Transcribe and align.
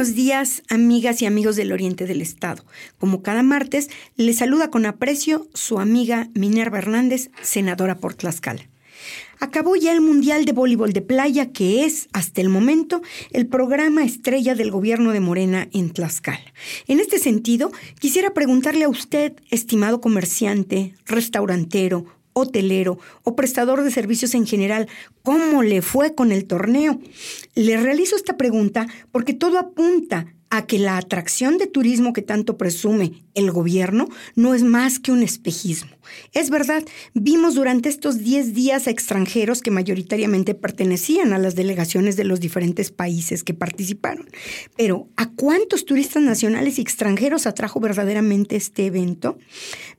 buenos 0.00 0.16
días, 0.16 0.62
amigas 0.70 1.20
y 1.20 1.26
amigos 1.26 1.56
del 1.56 1.72
Oriente 1.72 2.06
del 2.06 2.22
Estado. 2.22 2.64
Como 2.96 3.20
cada 3.20 3.42
martes, 3.42 3.90
les 4.16 4.38
saluda 4.38 4.70
con 4.70 4.86
aprecio 4.86 5.46
su 5.52 5.78
amiga 5.78 6.30
Minerva 6.32 6.78
Hernández, 6.78 7.30
senadora 7.42 7.98
por 7.98 8.14
Tlaxcala. 8.14 8.66
Acabó 9.40 9.76
ya 9.76 9.92
el 9.92 10.00
Mundial 10.00 10.46
de 10.46 10.52
Voleibol 10.52 10.94
de 10.94 11.02
Playa, 11.02 11.52
que 11.52 11.84
es, 11.84 12.08
hasta 12.14 12.40
el 12.40 12.48
momento, 12.48 13.02
el 13.32 13.46
programa 13.46 14.02
estrella 14.02 14.54
del 14.54 14.70
gobierno 14.70 15.12
de 15.12 15.20
Morena 15.20 15.68
en 15.70 15.90
Tlaxcala. 15.90 16.50
En 16.86 16.98
este 16.98 17.18
sentido, 17.18 17.70
quisiera 17.98 18.32
preguntarle 18.32 18.84
a 18.84 18.88
usted, 18.88 19.34
estimado 19.50 20.00
comerciante, 20.00 20.94
restaurantero, 21.04 22.06
hotelero 22.32 22.98
o 23.22 23.36
prestador 23.36 23.82
de 23.82 23.90
servicios 23.90 24.34
en 24.34 24.46
general, 24.46 24.88
¿cómo 25.22 25.62
le 25.62 25.82
fue 25.82 26.14
con 26.14 26.32
el 26.32 26.46
torneo? 26.46 27.00
Le 27.54 27.76
realizo 27.76 28.16
esta 28.16 28.36
pregunta 28.36 28.86
porque 29.12 29.34
todo 29.34 29.58
apunta 29.58 30.26
a 30.50 30.66
que 30.66 30.78
la 30.80 30.98
atracción 30.98 31.58
de 31.58 31.68
turismo 31.68 32.12
que 32.12 32.22
tanto 32.22 32.58
presume 32.58 33.22
el 33.34 33.52
gobierno 33.52 34.08
no 34.34 34.52
es 34.52 34.64
más 34.64 34.98
que 34.98 35.12
un 35.12 35.22
espejismo. 35.22 35.92
Es 36.32 36.50
verdad, 36.50 36.84
vimos 37.14 37.54
durante 37.54 37.88
estos 37.88 38.18
10 38.18 38.52
días 38.52 38.88
a 38.88 38.90
extranjeros 38.90 39.62
que 39.62 39.70
mayoritariamente 39.70 40.56
pertenecían 40.56 41.32
a 41.32 41.38
las 41.38 41.54
delegaciones 41.54 42.16
de 42.16 42.24
los 42.24 42.40
diferentes 42.40 42.90
países 42.90 43.44
que 43.44 43.54
participaron. 43.54 44.28
Pero, 44.76 45.08
¿a 45.16 45.30
cuántos 45.30 45.84
turistas 45.84 46.24
nacionales 46.24 46.78
y 46.78 46.82
extranjeros 46.82 47.46
atrajo 47.46 47.78
verdaderamente 47.78 48.56
este 48.56 48.86
evento? 48.86 49.38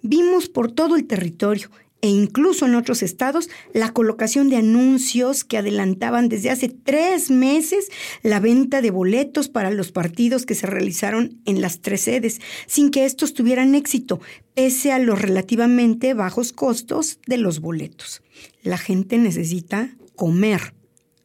Vimos 0.02 0.49
por 0.49 0.70
todo 0.70 0.98
el 0.98 1.07
territorio 1.07 1.71
e 2.02 2.10
incluso 2.10 2.66
en 2.66 2.76
otros 2.76 3.04
estados 3.04 3.50
la 3.73 3.94
colocación 3.94 4.50
de 4.50 4.58
anuncios 4.58 5.44
que 5.44 5.58
adelantaban 5.58 6.30
desde 6.30 6.50
hace 6.50 6.70
tres 6.70 7.30
meses 7.30 7.90
la 8.24 8.40
venta 8.40 8.82
de 8.82 8.91
boletos 8.91 9.50
para 9.50 9.70
los 9.72 9.91
partidos 9.91 10.46
que 10.46 10.55
se 10.55 10.68
realizaron 10.68 11.40
en 11.46 11.62
las 11.62 11.82
tres 11.82 12.02
sedes, 12.02 12.41
sin 12.68 12.91
que 12.91 13.05
estos 13.05 13.34
tuvieran 13.34 13.76
éxito, 13.76 14.20
pese 14.55 14.91
a 14.91 14.99
los 14.99 15.21
relativamente 15.21 16.13
bajos 16.13 16.54
costos 16.54 17.20
de 17.27 17.38
los 17.38 17.60
boletos. 17.60 18.21
La 18.63 18.77
gente 18.77 19.18
necesita 19.18 19.96
comer 20.15 20.74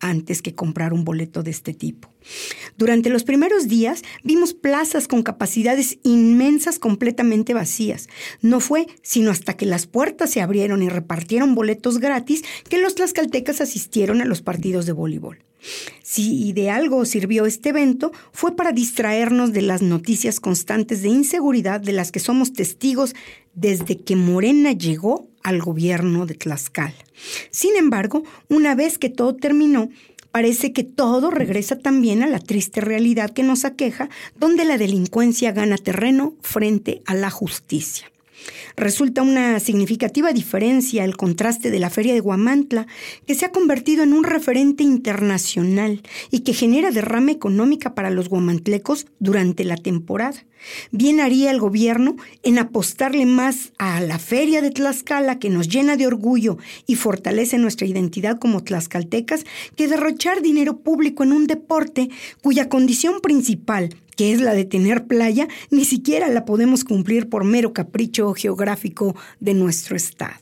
antes 0.00 0.42
que 0.42 0.54
comprar 0.54 0.92
un 0.92 1.04
boleto 1.04 1.42
de 1.42 1.50
este 1.50 1.74
tipo. 1.74 2.15
Durante 2.76 3.10
los 3.10 3.24
primeros 3.24 3.68
días 3.68 4.02
vimos 4.22 4.54
plazas 4.54 5.08
con 5.08 5.22
capacidades 5.22 5.98
inmensas 6.02 6.78
completamente 6.78 7.54
vacías. 7.54 8.08
No 8.42 8.60
fue 8.60 8.86
sino 9.02 9.30
hasta 9.30 9.56
que 9.56 9.66
las 9.66 9.86
puertas 9.86 10.30
se 10.30 10.40
abrieron 10.40 10.82
y 10.82 10.88
repartieron 10.88 11.54
boletos 11.54 11.98
gratis 11.98 12.42
que 12.68 12.78
los 12.78 12.94
tlaxcaltecas 12.94 13.60
asistieron 13.60 14.20
a 14.20 14.24
los 14.24 14.42
partidos 14.42 14.86
de 14.86 14.92
voleibol. 14.92 15.38
Si 16.02 16.52
de 16.52 16.70
algo 16.70 17.04
sirvió 17.04 17.46
este 17.46 17.70
evento 17.70 18.12
fue 18.32 18.54
para 18.54 18.72
distraernos 18.72 19.52
de 19.52 19.62
las 19.62 19.82
noticias 19.82 20.38
constantes 20.38 21.02
de 21.02 21.08
inseguridad 21.08 21.80
de 21.80 21.92
las 21.92 22.12
que 22.12 22.20
somos 22.20 22.52
testigos 22.52 23.14
desde 23.54 23.96
que 23.96 24.16
Morena 24.16 24.72
llegó 24.72 25.28
al 25.42 25.60
gobierno 25.60 26.26
de 26.26 26.34
Tlaxcala. 26.34 26.94
Sin 27.50 27.76
embargo, 27.76 28.22
una 28.48 28.74
vez 28.74 28.98
que 28.98 29.08
todo 29.08 29.34
terminó, 29.34 29.88
parece 30.36 30.74
que 30.74 30.84
todo 30.84 31.30
regresa 31.30 31.78
también 31.78 32.22
a 32.22 32.26
la 32.26 32.38
triste 32.38 32.82
realidad 32.82 33.30
que 33.30 33.42
nos 33.42 33.64
aqueja, 33.64 34.10
donde 34.38 34.66
la 34.66 34.76
delincuencia 34.76 35.50
gana 35.50 35.78
terreno 35.78 36.34
frente 36.42 37.00
a 37.06 37.14
la 37.14 37.30
justicia. 37.30 38.12
Resulta 38.76 39.22
una 39.22 39.58
significativa 39.60 40.32
diferencia 40.32 41.04
el 41.04 41.16
contraste 41.16 41.70
de 41.70 41.80
la 41.80 41.90
Feria 41.90 42.14
de 42.14 42.20
Guamantla, 42.20 42.86
que 43.26 43.34
se 43.34 43.46
ha 43.46 43.52
convertido 43.52 44.02
en 44.02 44.12
un 44.12 44.24
referente 44.24 44.82
internacional 44.82 46.02
y 46.30 46.40
que 46.40 46.54
genera 46.54 46.90
derrama 46.90 47.32
económica 47.32 47.94
para 47.94 48.10
los 48.10 48.28
guamantlecos 48.28 49.06
durante 49.18 49.64
la 49.64 49.76
temporada. 49.76 50.44
Bien 50.90 51.20
haría 51.20 51.50
el 51.50 51.60
gobierno 51.60 52.16
en 52.42 52.58
apostarle 52.58 53.26
más 53.26 53.72
a 53.78 54.00
la 54.00 54.18
Feria 54.18 54.62
de 54.62 54.70
Tlaxcala, 54.70 55.38
que 55.38 55.50
nos 55.50 55.68
llena 55.68 55.96
de 55.96 56.06
orgullo 56.06 56.58
y 56.86 56.96
fortalece 56.96 57.58
nuestra 57.58 57.86
identidad 57.86 58.38
como 58.38 58.64
tlaxcaltecas, 58.64 59.44
que 59.76 59.88
derrochar 59.88 60.42
dinero 60.42 60.78
público 60.78 61.22
en 61.22 61.32
un 61.32 61.46
deporte 61.46 62.08
cuya 62.42 62.68
condición 62.68 63.20
principal 63.20 63.90
que 64.16 64.32
es 64.32 64.40
la 64.40 64.54
de 64.54 64.64
tener 64.64 65.06
playa, 65.06 65.46
ni 65.70 65.84
siquiera 65.84 66.28
la 66.28 66.44
podemos 66.44 66.84
cumplir 66.84 67.28
por 67.28 67.44
mero 67.44 67.72
capricho 67.72 68.34
geográfico 68.34 69.14
de 69.40 69.54
nuestro 69.54 69.96
estado. 69.96 70.34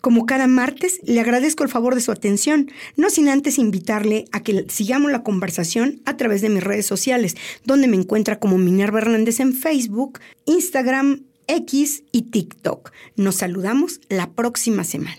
Como 0.00 0.26
cada 0.26 0.46
martes, 0.46 1.00
le 1.02 1.20
agradezco 1.20 1.64
el 1.64 1.68
favor 1.68 1.94
de 1.94 2.00
su 2.00 2.12
atención, 2.12 2.70
no 2.96 3.10
sin 3.10 3.28
antes 3.28 3.58
invitarle 3.58 4.26
a 4.32 4.40
que 4.42 4.66
sigamos 4.68 5.10
la 5.10 5.22
conversación 5.22 6.00
a 6.04 6.16
través 6.16 6.40
de 6.40 6.48
mis 6.48 6.62
redes 6.62 6.86
sociales, 6.86 7.36
donde 7.64 7.88
me 7.88 7.96
encuentra 7.96 8.38
como 8.38 8.58
Minerva 8.58 9.00
Hernández 9.00 9.40
en 9.40 9.54
Facebook, 9.54 10.20
Instagram, 10.44 11.24
X 11.48 12.04
y 12.12 12.22
TikTok. 12.22 12.92
Nos 13.16 13.36
saludamos 13.36 14.00
la 14.08 14.30
próxima 14.30 14.84
semana. 14.84 15.18